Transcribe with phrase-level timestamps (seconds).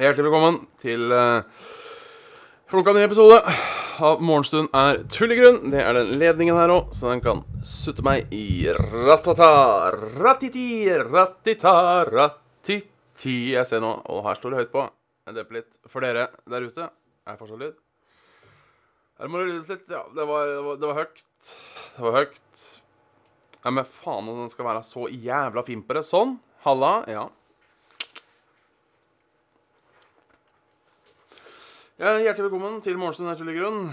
[0.00, 1.42] Hjertelig velkommen til uh,
[2.72, 3.36] flunka ny episode
[4.00, 5.66] av Morgenstund er tullegrunn.
[5.74, 9.50] Det er den ledningen her òg, så den kan sutte meg i ratata,
[10.22, 11.74] ratiti, ratita,
[12.08, 13.34] ratiti.
[13.52, 14.84] Jeg ser nå, og her står det høyt på.
[15.28, 16.86] Jeg demper litt for dere der ute.
[17.28, 17.74] Er det fortsatt lyd?
[19.20, 19.84] Her må det lydes litt.
[19.92, 21.26] Ja, det var, det var, det var høyt.
[21.98, 22.64] Det var høyt.
[23.58, 26.00] Ja, men faen om den skal være så jævla fimpere.
[26.08, 26.38] Sånn.
[26.64, 26.94] Halla.
[27.12, 27.26] Ja.
[32.00, 33.90] Ja, hjertelig velkommen til Morgenstund er tullegrunn.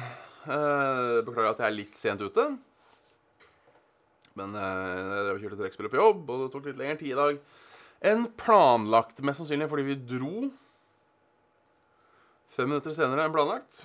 [0.47, 2.45] Eh, beklager at jeg er litt sent ute.
[4.39, 7.41] Men eh, jeg kjørte trekkspillet på jobb, og det tok litt lengre tid i dag
[8.07, 9.19] enn planlagt.
[9.27, 10.47] Mest sannsynlig fordi vi dro
[12.55, 13.81] fem minutter senere enn planlagt.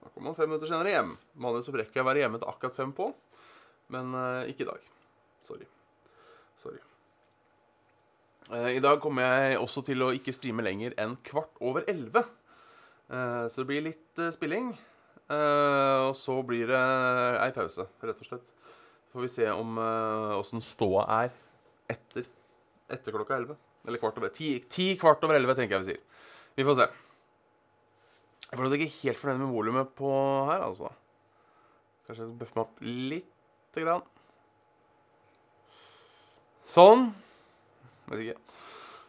[0.00, 1.14] Da kommer man fem minutter senere hjem.
[1.46, 3.12] Vanligvis så rekker jeg å være hjemme til akkurat fem på,
[3.94, 4.94] men eh, ikke i dag.
[5.46, 5.70] Sorry.
[6.58, 6.82] Sorry.
[8.50, 12.26] Eh, I dag kommer jeg også til å ikke streame lenger enn kvart over elleve.
[13.10, 14.72] Eh, så det blir litt eh, spilling.
[15.24, 16.80] Eh, og så blir det
[17.44, 18.50] ei pause, rett og slett.
[18.50, 19.78] Så får vi se om
[20.40, 21.34] åssen ståa er
[21.92, 22.26] etter,
[22.90, 23.56] etter klokka elleve.
[23.86, 26.24] Eller kvart over ti, ti kvart over elleve, tenker jeg vi sier.
[26.58, 26.88] Vi får se.
[28.50, 30.10] Jeg er ikke helt fornøyd med volumet på
[30.50, 30.90] her, altså.
[32.06, 34.04] Kanskje jeg skal bøffe meg opp lite grann.
[36.74, 37.08] Sånn.
[38.10, 38.43] Vet ikke.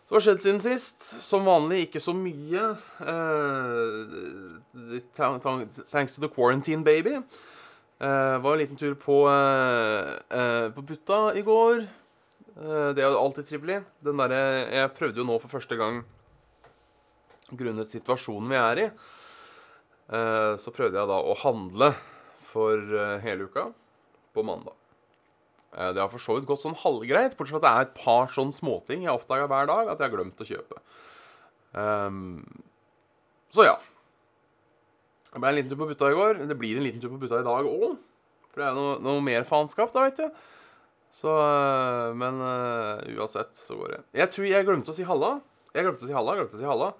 [0.05, 1.01] Så hva har skjedd siden sist?
[1.25, 2.65] Som vanlig ikke så mye.
[3.01, 4.05] Uh,
[5.89, 7.15] thanks to the quarantine, baby.
[7.97, 11.87] Uh, var en liten tur på, uh, på Butta i går.
[12.55, 13.81] det er jo alltid trivelig.
[14.05, 14.37] Den der,
[14.77, 16.03] jeg prøvde jo nå for første gang,
[17.49, 18.87] grunnet situasjonen vi er i,
[20.55, 21.91] så prøvde jeg da å handle
[22.47, 22.95] for
[23.25, 23.67] hele uka
[24.31, 24.84] på mandag.
[25.75, 27.97] Eh, det har for så vidt gått sånn halvgreit, bortsett fra at det er et
[27.99, 30.81] par sånne småting jeg oppdaga hver dag at jeg har glemt å kjøpe.
[31.75, 32.43] Um,
[33.51, 33.75] så ja.
[35.33, 36.45] Det ble en liten tur på butta i går.
[36.47, 37.97] Det blir en liten tur på butta i dag òg.
[38.53, 40.43] For det er noe, noe mer faenskap, da, vet du.
[41.15, 43.99] Så eh, Men uh, uansett så går det.
[44.21, 45.33] Jeg tror jeg glemte å si halla.
[45.75, 46.37] Jeg glemte å si halla.
[46.39, 46.93] glemte å si halla.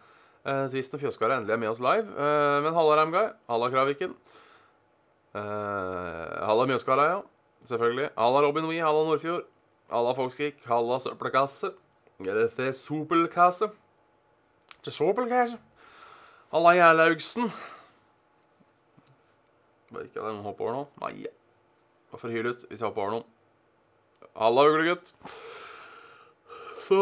[0.46, 2.12] Uh, trist når Fjøskara endelig er med oss live.
[2.12, 3.30] Uh, men halla, Ramguy.
[3.52, 4.18] Halla, Kraviken.
[5.36, 7.24] Halla, Mjøskara, ja.
[7.66, 8.10] Selvfølgelig.
[8.18, 9.46] Halla Robin Wee, halla Nordfjord.
[9.92, 11.72] Halla Folkskrik, halla søppelkasse.
[12.26, 13.70] Eller til sopelkasse.
[14.84, 15.58] Til sopelkasse.
[16.54, 17.50] Halla Gjerlaugsen.
[19.92, 20.84] Bare ikke la noen hoppe over nå.
[21.04, 21.30] Nei.
[22.12, 23.30] Hvorfor hyle ut hvis jeg hopper over noen?
[24.36, 25.14] Halla, uglegutt.
[26.86, 26.98] Så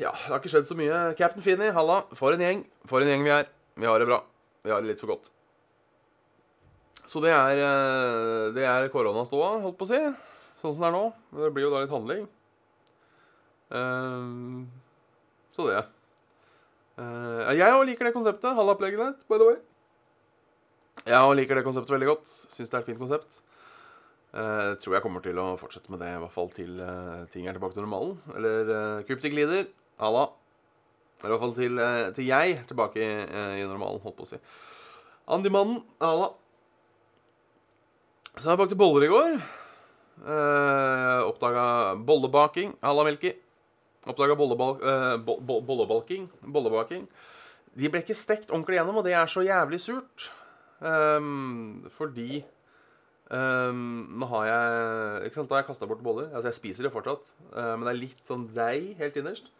[0.00, 1.00] ja, det har ikke skjedd så mye.
[1.18, 2.02] Captain Finny, halla.
[2.16, 2.64] For en gjeng.
[2.88, 3.50] For en gjeng vi er.
[3.80, 4.22] Vi har det bra.
[4.64, 5.32] Vi har det litt for godt.
[7.10, 9.98] Så det er, eh, det er koronaståa, holdt på å si.
[10.60, 11.06] Sånn som det er nå.
[11.32, 12.28] Men Det blir jo da litt handling.
[13.70, 14.66] Uh,
[15.54, 15.82] så det.
[16.98, 18.54] Uh, jeg òg liker det konseptet.
[18.54, 19.58] Hallopplegget ditt, by the way.
[21.06, 22.30] Jeg òg liker det konseptet veldig godt.
[22.52, 23.40] Syns det er et fint konsept.
[24.30, 27.48] Uh, tror jeg kommer til å fortsette med det, i hvert fall til uh, ting
[27.48, 28.20] er tilbake til normalen.
[28.36, 29.64] Eller uh, Cryptic Leader.
[30.02, 30.28] Halla.
[31.22, 31.82] Eller i hvert fall til,
[32.16, 33.10] til jeg tilbake i,
[33.60, 34.38] i normalen, holdt på å si.
[35.30, 35.82] Andimannen.
[36.04, 36.30] Halla.
[38.38, 39.40] Så jeg bakte boller i går.
[40.20, 43.32] Eh, Oppdaga bollebaking à la Melky.
[44.06, 46.28] Oppdaga bollebal eh, bo bo bollebalking.
[46.42, 47.08] Bollebaking.
[47.74, 50.30] De ble ikke stekt ordentlig gjennom, og det er så jævlig surt.
[50.80, 52.40] Um, fordi
[53.28, 56.30] um, Nå har jeg Ikke sant, Da har jeg kasta bort boller.
[56.30, 59.50] Altså, jeg spiser det fortsatt, uh, men det er litt sånn deig helt innerst.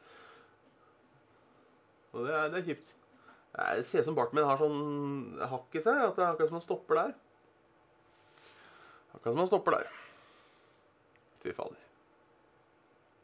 [2.15, 2.95] Og det er, det er kjipt.
[3.51, 4.81] Det ser ut som barten min har sånn
[5.53, 6.01] hakk i seg.
[6.07, 7.13] At det er akkurat som han stopper der.
[9.15, 9.91] Akkurat som han stopper der.
[11.43, 11.79] Fy fader.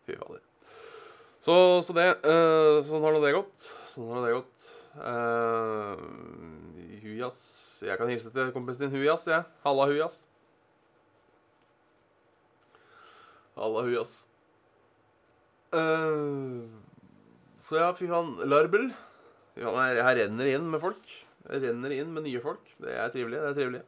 [0.07, 0.43] Fy fader.
[1.47, 1.55] Så,
[1.87, 3.69] så det uh, Sånn har nå det gått.
[3.91, 4.71] Sånn har nå det gått.
[4.97, 6.01] Uh,
[7.03, 7.39] Hujas
[7.85, 9.45] Jeg kan hilse til kompisen din Hujas, jeg.
[9.45, 9.61] Ja.
[9.67, 10.25] Halla, Hujas.
[13.57, 14.19] Halla, Hujas.
[15.77, 16.67] Uh,
[17.69, 18.37] så ja, fy faen.
[18.49, 18.91] Larbel.
[19.55, 21.13] Fy faen, jeg, jeg renner inn med folk.
[21.47, 22.75] Jeg renner inn med nye folk.
[22.83, 23.39] Det er trivelig.
[23.39, 23.85] Det er trivelig.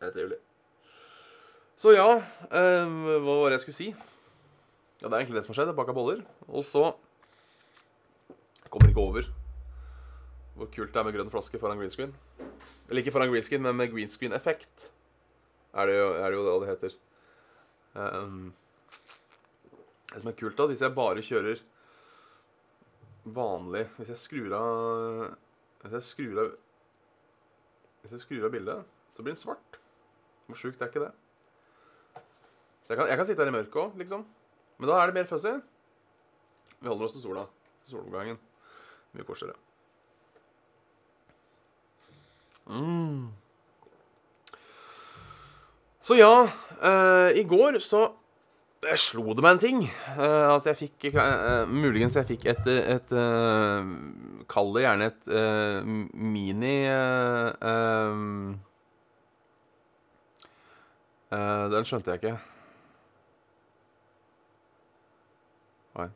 [0.00, 0.38] Det er trivelig.
[1.80, 3.90] Så ja eh, Hva var det jeg skulle si?
[5.00, 5.72] Ja, Det er egentlig det som har skjedd.
[5.72, 6.24] Jeg baka boller.
[6.48, 6.90] Og så
[8.70, 9.28] kommer ikke over
[10.60, 12.10] hvor kult det er med grønn flaske foran green screen.
[12.90, 14.90] Eller ikke foran green screen, men med green screen-effekt.
[15.72, 16.96] Er, det er det jo det det heter.
[17.94, 18.52] Um,
[20.12, 21.62] det som er kult, da, hvis jeg bare kjører
[23.24, 25.24] vanlig Hvis jeg skrur av
[25.82, 26.52] Hvis jeg skrur av
[28.02, 29.79] Hvis jeg skrur av bildet, så blir den svart.
[30.50, 31.12] Hvor sjukt er ikke det?
[32.84, 34.24] Så jeg kan, jeg kan sitte her i mørket òg, liksom.
[34.80, 35.52] Men da er det mer fuzzy.
[36.80, 37.44] Vi holder oss til sola.
[37.84, 38.38] Til soloppgangen.
[39.14, 39.58] Mye koseligere.
[42.70, 43.28] Mm.
[46.00, 46.32] Så ja,
[46.82, 48.08] eh, i går så
[48.80, 49.80] jeg slo det meg en ting.
[50.16, 53.90] eh, at jeg fikk eh, Muligens jeg fikk et, et eh,
[54.48, 56.76] Kall det gjerne et eh, mini
[61.32, 62.36] eh, Den skjønte jeg ikke.
[66.00, 66.08] Oi.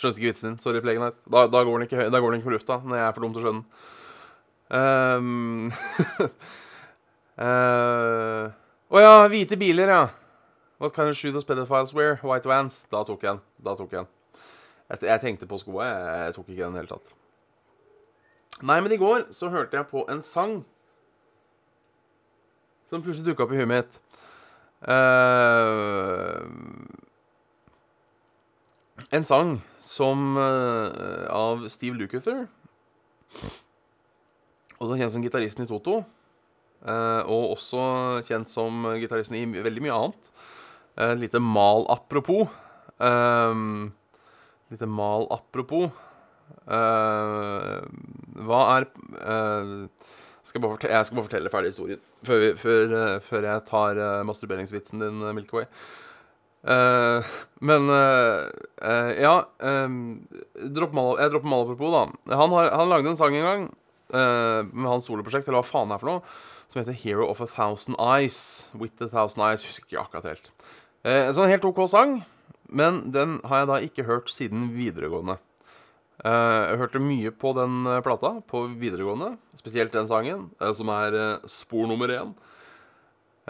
[0.00, 0.60] Skjønte ikke vitsen din.
[0.62, 1.18] Sorry, Plegenheit.
[1.26, 3.24] Da, da, går den ikke, da går den ikke på lufta når jeg er for
[3.24, 3.66] dum til å skjønne den.
[4.70, 5.70] Ehm,
[7.40, 8.46] uh,
[8.90, 10.06] Å ja, hvite biler, ja.
[10.80, 12.16] What kind of shoot does pedophiles wear?
[12.24, 12.84] White vans.
[12.90, 13.42] Da tok jeg den.
[13.62, 14.16] Da tok jeg den.
[15.04, 17.12] Jeg tenkte på skoa, jeg, jeg tok ikke den i det hele tatt.
[18.66, 20.56] Nei, men i går så hørte jeg på en sang
[22.90, 23.98] som plutselig dukka opp i huet mitt.
[24.80, 26.42] Uh,
[29.14, 32.48] en sang som uh, av Steve Lukather.
[34.80, 36.00] Også kjent som gitaristen i Toto.
[36.80, 37.80] Uh, og også
[38.26, 40.30] kjent som gitaristen i veldig mye annet.
[41.00, 42.48] Et lite mal apropos.
[42.98, 43.86] Uh,
[44.72, 45.90] lite mal apropos.
[46.70, 48.86] Hva er
[50.50, 54.00] skal jeg, jeg skal bare fortelle ferdig historien før, vi, før, eh, før jeg tar
[54.00, 55.68] uh, masturberingsvitsen din, eh, Milky Way.
[56.60, 57.28] Eh,
[57.64, 58.48] men uh,
[58.84, 59.36] uh, ja
[60.76, 62.34] dropp mal, Jeg dropper mal apropos, da.
[62.36, 63.70] Han, har, han lagde en sang en gang
[64.10, 67.46] med hans soloprosjekt, eller hva faen det er for noe, som heter 'Hero of a
[67.46, 68.66] Thousand Eyes'.
[68.74, 69.62] With a Thousand Eyes.
[69.62, 70.50] Husker ikke akkurat helt.
[71.06, 72.16] En sånn helt OK sang,
[72.66, 75.38] men den har jeg da ikke hørt siden videregående.
[76.20, 80.90] Eh, jeg hørte mye på den eh, plata på videregående, spesielt den sangen, eh, som
[80.92, 81.16] er
[81.48, 82.34] spor nummer én.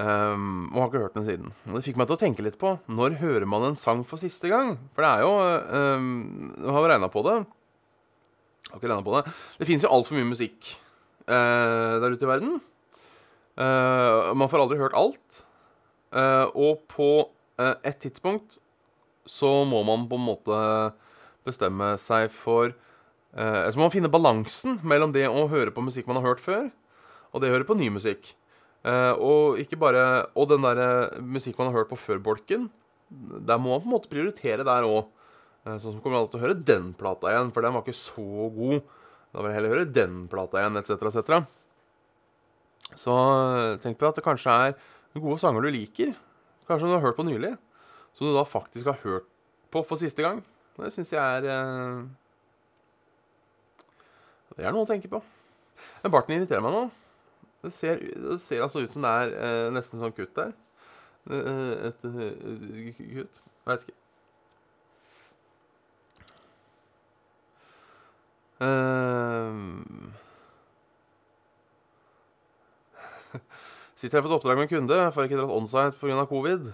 [0.01, 1.49] Um, og har ikke hørt den siden.
[1.67, 4.49] Det fikk meg til å tenke litt på når hører man en sang for siste
[4.49, 4.77] gang?
[4.95, 5.33] For det er jo
[5.99, 6.07] um,
[6.55, 7.35] Jeg har regna på det.
[8.63, 10.71] Jeg har ikke regnet på Det Det finnes jo altfor mye musikk
[11.27, 12.57] uh, der ute i verden.
[13.61, 15.43] Uh, man får aldri hørt alt.
[16.15, 17.11] Uh, og på
[17.61, 18.57] et tidspunkt
[19.29, 20.61] så må man på en måte
[21.47, 26.11] bestemme seg for eh, Så må man finne balansen mellom det å høre på musikk
[26.11, 26.69] man har hørt før,
[27.31, 28.35] og det å høre på ny musikk.
[28.85, 32.71] Eh, og bare Og den der musikk man har hørt på før-bolken.
[33.11, 35.09] Der må man på en måte prioritere der òg.
[35.65, 38.49] sånn som kommer alltid til å høre den plata igjen, for den var ikke så
[38.55, 38.83] god.
[39.31, 41.45] Da vil jeg heller høre den plata igjen, etc., etc.
[42.99, 44.75] Så eh, tenk på at det kanskje er
[45.19, 46.15] gode sanger du liker.
[46.67, 47.57] Kanskje du har hørt på nylig.
[48.15, 49.29] Som du da faktisk har hørt
[49.71, 50.41] på for siste gang.
[50.81, 52.01] Det syns jeg er eh,
[54.57, 55.21] Det er noe å tenke på.
[56.03, 56.83] Men barten irriterer meg nå.
[57.61, 60.53] Det ser, det ser altså ut som det er eh, nesten sånn kutt der.
[61.31, 63.43] Et, Et, eh, kutt.
[63.69, 63.97] Veit ikke.
[68.61, 70.13] Ehm.
[73.97, 75.13] Sitter her på et oppdrag med en kunde.
[75.15, 76.25] Får ikke dratt onsite pga.
[76.29, 76.73] covid.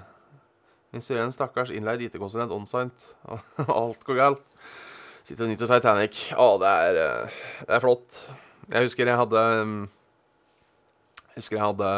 [0.94, 3.14] Instruerer en stakkars innleid IT-konsulent onsite.
[3.66, 4.44] Alt går galt.
[5.26, 6.20] Sitter og nyter Titanic.
[6.38, 8.20] Å, det er, eh, det er flott.
[8.70, 9.42] Jeg husker jeg hadde
[11.32, 11.90] Jeg husker jeg hadde,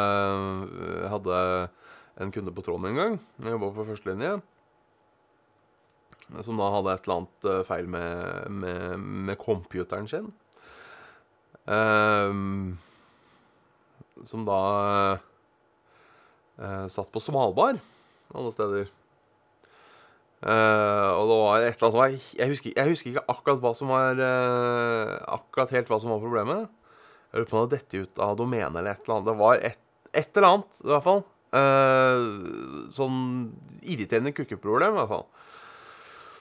[0.99, 1.37] jeg hadde
[2.19, 3.19] en kunde på tråden en gang.
[3.39, 4.33] Jeg jobba på førstelinje.
[6.45, 10.29] Som da hadde et eller annet eh, feil med, med, med computeren sin.
[11.69, 12.79] Um,
[14.25, 14.59] som da
[16.57, 17.77] uh, satt på Svalbard,
[18.35, 18.89] alle steder.
[20.39, 23.59] Uh, og det var et eller annet som var jeg husker, jeg husker ikke akkurat
[23.59, 26.69] hva som var uh, Akkurat helt hva som var problemet.
[27.33, 29.27] Jeg lurer på om det hadde dette ut av domenet eller et eller annet.
[29.27, 29.81] Det var et,
[30.15, 31.19] et eller annet, i hvert fall.
[31.49, 33.19] Uh, sånn
[33.83, 35.27] irriterende kukkeproblem, i hvert fall.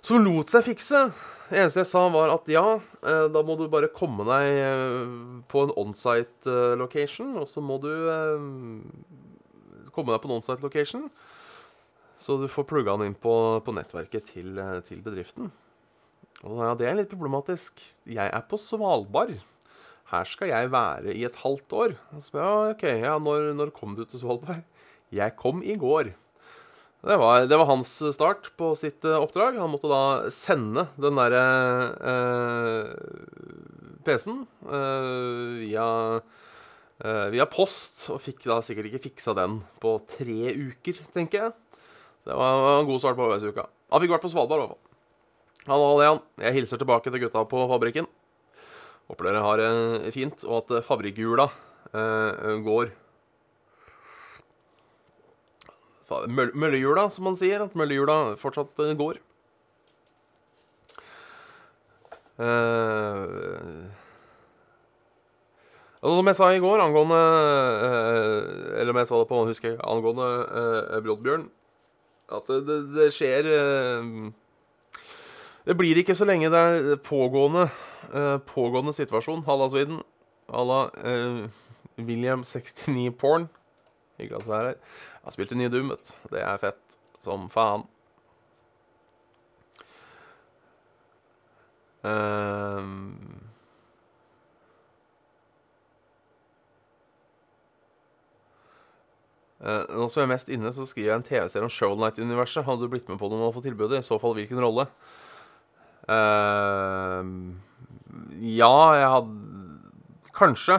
[0.06, 1.02] Som lot seg fikse.
[1.48, 2.64] Det eneste jeg sa, var at ja,
[3.32, 7.88] da må du bare komme deg på en onsite location, og så må du
[9.96, 11.08] komme deg på en onsite location.
[12.18, 13.32] Så du får plugga den inn på,
[13.62, 15.52] på nettverket til, eh, til bedriften.
[16.46, 17.80] Og ja, det er litt problematisk.
[18.06, 19.36] Jeg er på Svalbard.
[20.08, 21.94] Her skal jeg være i et halvt år.
[22.14, 24.64] Og så, ja, ok, ja, når, når kom du til Svalbard?
[25.14, 26.12] Jeg kom i går.
[26.98, 29.60] Det var, det var hans start på sitt eh, oppdrag.
[29.60, 31.44] Han måtte da sende den derre
[32.10, 32.88] eh,
[34.06, 35.12] PC-en eh,
[35.62, 35.86] via,
[37.04, 41.56] eh, via post, og fikk da sikkert ikke fiksa den på tre uker, tenker jeg.
[42.28, 43.64] Det var, en god start på arbeidsuka.
[43.88, 44.88] Han fikk vært på Svalbard, i hvert fall.
[45.68, 46.18] Det, han.
[46.44, 48.08] Jeg hilser tilbake til gutta på fabrikken.
[49.08, 51.46] Håper dere har det fint, og at fabrikkhjula
[51.96, 52.92] eh, går
[56.28, 57.64] Møllehjula, som man sier.
[57.64, 59.20] At møllehjula fortsatt eh, går.
[62.44, 63.24] Eh,
[66.00, 67.16] altså, som jeg sa i går angående
[68.78, 70.28] Eller om jeg sa det på husker jeg, angående
[70.60, 71.48] eh, Broddbjørn
[72.28, 73.46] At det, det skjer
[75.64, 77.68] Det blir ikke så lenge det er pågående
[78.48, 79.42] Pågående situasjon.
[79.48, 80.02] Halla, Sweden.
[80.48, 80.86] Halla
[81.98, 83.48] William 69 Porn.
[84.18, 84.66] Hyggelig at du er her.
[84.66, 87.84] Jeg har spilt en ny Doom, vet Det er fett som faen.
[92.06, 92.87] Um,
[99.58, 102.66] nå som jeg er mest inne, så skriver jeg en TV-serie om Shownight-universet.
[102.66, 104.02] Hadde du blitt med på det om hadde fått tilbudet?
[104.02, 104.86] I så fall hvilken rolle?
[106.08, 107.26] Uh,
[108.38, 109.56] ja, jeg hadde
[110.38, 110.78] Kanskje.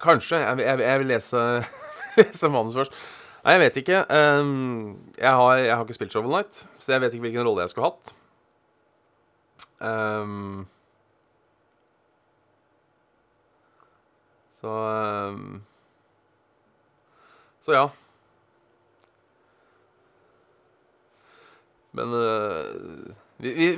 [0.00, 0.36] Kanskje.
[0.36, 1.42] Jeg, jeg, jeg vil lese,
[2.20, 2.98] lese manus først.
[3.44, 4.02] Nei, jeg vet ikke.
[4.10, 7.64] Um, jeg, har, jeg, har, ikke spilt Shovel Night, så jeg vet ikke hvilken rolle
[7.64, 8.12] jeg skulle hatt.
[9.80, 10.66] Um,
[14.60, 14.74] så
[15.32, 15.62] um,
[17.66, 17.86] Så ja.
[21.96, 23.14] Men uh,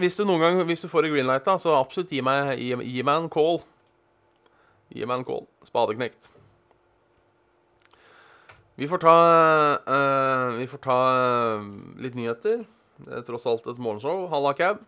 [0.02, 2.74] hvis du noen gang Hvis du får en greenlight, da, så absolutt gi meg, gi,
[2.84, 3.62] gi meg en call.
[4.92, 5.46] Gi meg en call.
[5.66, 6.28] Spadeknekt.
[8.78, 9.16] Vi får ta
[9.88, 12.66] uh, Vi får ta uh, litt nyheter.
[12.98, 14.26] Det er tross alt et morgenshow.
[14.28, 14.84] Halla, cab.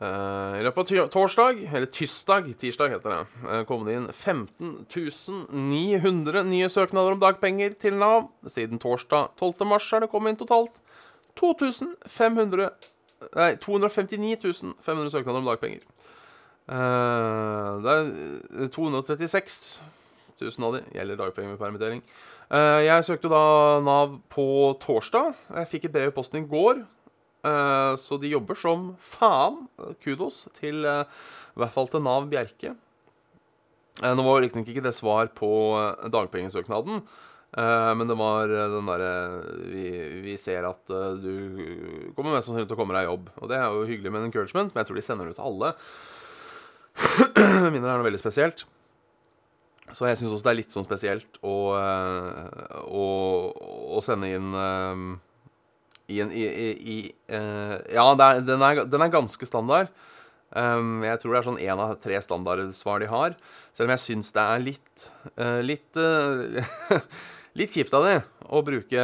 [0.00, 4.86] Uh, I løpet av torsdag, eller tirsdag, tirsdag heter det, uh, kom det inn 15
[5.52, 8.30] 900 nye søknader om dagpenger til Nav.
[8.48, 9.66] Siden torsdag 12.
[9.68, 10.80] mars er det kommet inn totalt
[11.36, 12.70] 2500
[13.36, 15.82] Nei, 259 500 søknader om dagpenger.
[16.64, 17.96] Uh, det
[18.64, 19.58] er 236
[20.40, 22.00] 000 av de gjelder dagpenger med permittering.
[22.50, 23.42] Jeg søkte da
[23.84, 24.46] Nav på
[24.80, 25.36] torsdag.
[25.60, 26.99] Jeg fikk et brev i posten i går Eh,
[27.40, 29.62] så de jobber som faen.
[30.04, 31.02] Kudos til uh,
[31.56, 32.74] i hvert fall til Nav Bjerke.
[34.00, 35.50] Nå var riktignok ikke det svar på
[36.08, 37.02] dagpengesøknaden,
[37.98, 39.10] men det var den derre
[39.66, 39.82] vi,
[40.24, 43.28] vi, ser at du kommer mest sannsynlig til å komme deg i jobb.
[43.42, 45.40] Og det er jo hyggelig med en encouragement, men jeg tror de sender det ut
[45.42, 45.72] til alle.
[47.34, 48.64] Det er noe veldig spesielt.
[49.96, 51.56] Så jeg syns også det er litt sånn spesielt å,
[52.86, 53.06] å,
[53.96, 54.54] å sende inn
[56.10, 57.00] i en i, i,
[57.32, 59.90] uh, Ja, er, den, er, den, er, ganske standard.
[60.50, 63.36] Um, jeg tror det er sånn én av tre standardsvar de har.
[63.70, 65.06] Selv om jeg syns det er litt
[65.38, 66.98] uh, litt uh,
[67.60, 68.16] litt kjipt av det
[68.50, 69.02] å bruke,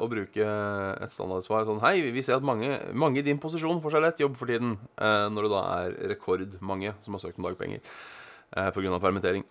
[0.00, 0.44] å bruke
[1.04, 4.22] et standardsvar sånn Hei, vi ser at mange, mange i din posisjon får seg lett
[4.22, 4.78] jobb for tiden.
[4.96, 7.84] når det da er rekordmange som har søkt om dagpenger
[8.56, 9.00] uh, pga.
[9.00, 9.44] permittering.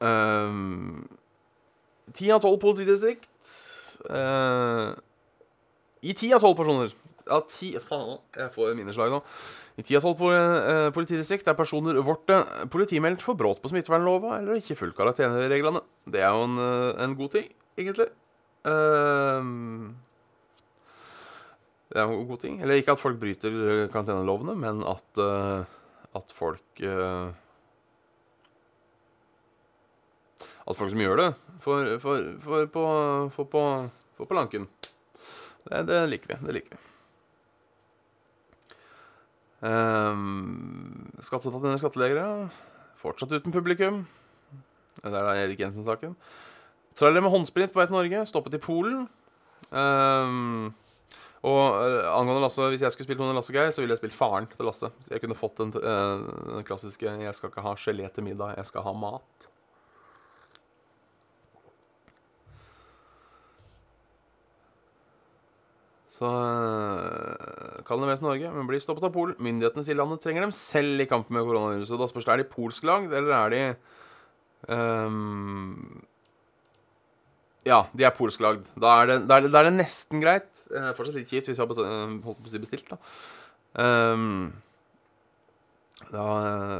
[0.00, 1.08] Um,
[2.16, 3.50] Ti av tolv politidistrikt
[4.10, 4.90] uh,
[6.02, 6.94] I ti av tolv personer
[7.28, 9.20] Ja, ti Faen, jeg får minneslag nå.
[9.78, 12.32] I ti av tolv uh, politidistrikt er personer vårt
[12.72, 15.82] politimeldt for brudd på smittevernlova eller ikke fulgt karakterreglene.
[16.10, 16.56] Det er jo en,
[17.04, 17.46] en, god ting,
[17.78, 18.08] egentlig.
[18.64, 18.72] det
[22.00, 22.58] er en god ting.
[22.64, 23.52] Eller ikke at folk bryter
[23.92, 25.22] karantenelovene, men at,
[26.18, 26.82] at folk
[30.70, 31.30] at folk som gjør det,
[31.64, 32.84] får, får, får, på,
[33.34, 33.64] får, på,
[34.22, 34.68] på lanken.
[35.66, 36.38] Det, det, liker vi.
[36.46, 36.86] Det liker vi.
[39.60, 42.46] Um, Skatteetaten eller skatteleger,
[43.00, 44.04] fortsatt uten publikum.
[45.00, 46.14] Det er da Erik Jensen-saken.
[46.96, 49.04] Trailer med håndsprit på vei til Norge, stoppet i Polen.
[49.70, 50.72] Um,
[51.46, 54.16] og uh, angående Lasse, Hvis jeg skulle spilt noen Lasse Geir, så ville jeg spilt
[54.16, 54.90] faren til Lasse.
[55.00, 56.24] Så jeg kunne fått den, uh,
[56.56, 59.49] den klassiske 'Jeg skal ikke ha gelé til middag, jeg skal ha mat'.
[66.20, 69.38] Så uh, kan leveres Norge, men blir stoppet av Polen.
[69.40, 71.96] Myndighetene sier landet trenger dem selv i kampen med koronaviruset.
[71.96, 73.62] Da spørs det er de polsk lagd, eller er de
[74.68, 76.02] um,
[77.64, 78.68] Ja, de er polsklagd.
[78.76, 80.50] Da er da det, da er det nesten greit.
[80.68, 83.00] Uh, fortsatt litt kjipt hvis vi har si bestilt, da.
[83.80, 84.52] Um,
[86.10, 86.22] da,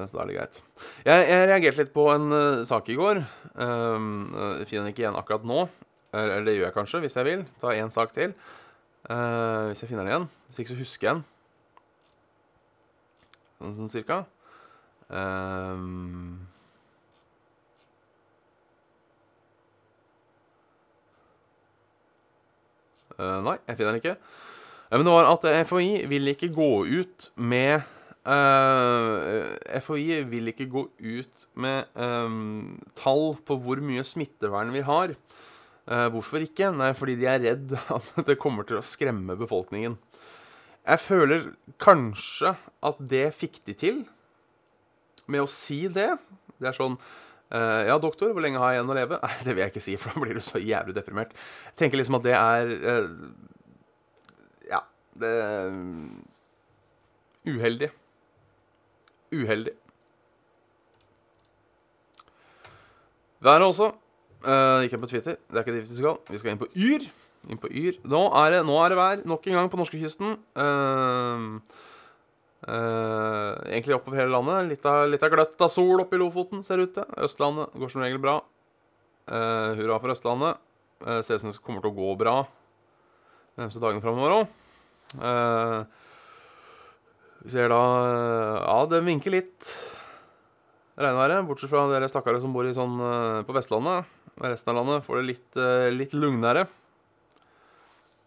[0.05, 0.63] så da er det greit.
[1.07, 3.25] Jeg, jeg reagerte litt på en uh, sak i går.
[3.57, 5.65] Um, jeg finner den ikke igjen akkurat nå.
[6.13, 7.45] Eller det gjør jeg kanskje, hvis jeg vil.
[7.63, 8.37] Ta én sak til.
[9.11, 10.29] Uh, hvis jeg finner den igjen.
[10.47, 11.25] Hvis ikke, så husker jeg den.
[13.59, 14.21] Sånn, sånn cirka.
[15.11, 16.37] Um,
[23.19, 24.15] uh, nei, jeg finner den ikke.
[24.15, 27.81] Uh, men det var at FHI vil ikke gå ut med
[29.81, 35.17] FHI vil ikke gå ut med um, tall på hvor mye smittevern vi har.
[35.91, 36.71] Eh, hvorfor ikke?
[36.77, 39.97] Nei, fordi de er redd at det kommer til å skremme befolkningen.
[40.87, 41.49] Jeg føler
[41.83, 42.55] kanskje
[42.87, 43.99] at det fikk de til
[45.31, 46.13] med å si det.
[46.61, 49.19] Det er sånn eh, Ja, doktor, hvor lenge har jeg igjen å leve?
[49.25, 51.35] Nei, det vil jeg ikke si, for da blir du så jævlig deprimert.
[51.73, 53.09] Jeg tenker liksom at det er eh,
[54.71, 54.85] Ja,
[55.19, 55.35] det
[57.51, 57.89] Uheldig.
[59.33, 59.73] Uheldig.
[63.41, 63.87] Været også.
[64.41, 65.37] Uh, ikke på Twitter.
[65.49, 66.21] Det er ikke dit vi skal.
[66.31, 67.07] Vi skal inn på Yr.
[67.49, 67.97] Inn på Yr.
[68.09, 70.37] Nå er det, nå er det vær nok en gang på norskekysten.
[70.57, 71.61] Uh,
[72.69, 74.69] uh, egentlig oppover hele landet.
[74.75, 77.09] Litt av, litt av gløtt av sol oppe i Lofoten, ser ut til.
[77.21, 78.41] Østlandet går som regel bra.
[79.31, 80.61] Uh, hurra for Østlandet.
[81.05, 82.37] Uh, ser ut som det kommer til å gå bra
[83.57, 84.53] de neste dagene framover òg.
[85.21, 85.81] Uh,
[87.41, 89.71] vi ser da Ja, det vinker litt
[91.01, 91.47] regnværet.
[91.49, 92.99] Bortsett fra dere stakkare som bor sånn
[93.49, 94.05] på Vestlandet.
[94.41, 96.67] Resten av landet får det litt, uh, litt lugnere.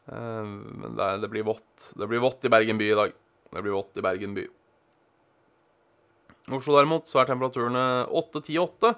[0.05, 1.91] Uh, men det, det, blir vått.
[1.97, 3.15] Det blir vått i Bergen by i dag.
[3.53, 4.47] Det blir vått i Bergen by.
[6.53, 8.91] Oslo derimot, så er temperaturene 8-10-8.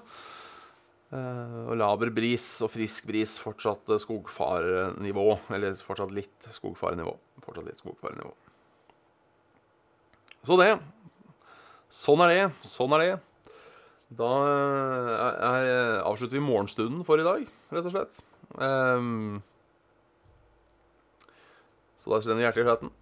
[1.70, 3.36] og laber bris og frisk bris.
[3.38, 5.28] Fortsatt skogfarenivå.
[5.54, 7.14] Eller fortsatt litt skogfarenivå.
[7.44, 8.34] Fortsatt litt skogfarenivå.
[10.46, 10.72] Så det.
[11.90, 12.42] Sånn er det.
[12.66, 13.14] Sånn er det.
[14.14, 18.20] Da er, er, avslutter vi morgenstunden for i dag, rett og slett.
[18.54, 19.40] Um,
[21.98, 22.92] så da sender vi hjertelige chatten.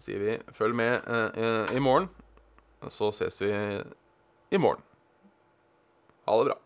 [0.00, 2.10] sier vi følg med uh, i morgen.
[2.92, 3.50] Så ses vi
[4.50, 4.84] i morgen.
[6.28, 6.58] Ha det bra.